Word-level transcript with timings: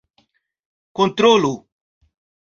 kontrolu 0.95 1.53